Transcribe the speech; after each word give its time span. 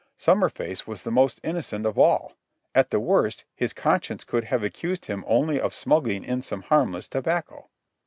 Summerface 0.17 0.87
was 0.87 1.03
the 1.03 1.11
most 1.11 1.39
innocent 1.43 1.85
of 1.85 1.99
all. 1.99 2.33
At 2.73 2.89
the 2.89 2.99
worst, 2.99 3.45
his 3.55 3.71
conscience 3.71 4.23
could 4.23 4.45
have 4.45 4.63
accused 4.63 5.05
him 5.05 5.23
only 5.27 5.61
of 5.61 5.75
smuggling 5.75 6.23
in 6.23 6.41
some 6.41 6.63
harmless 6.63 7.07
tobacco. 7.07 7.69